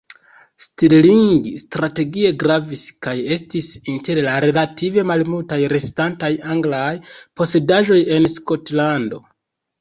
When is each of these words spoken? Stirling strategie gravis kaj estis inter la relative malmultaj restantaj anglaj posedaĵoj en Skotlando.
Stirling 0.63 1.19
strategie 1.63 2.31
gravis 2.43 2.85
kaj 3.07 3.13
estis 3.35 3.67
inter 3.93 4.21
la 4.29 4.33
relative 4.47 5.05
malmultaj 5.11 5.59
restantaj 5.75 6.31
anglaj 6.55 6.89
posedaĵoj 7.43 8.01
en 8.17 8.27
Skotlando. 8.39 9.23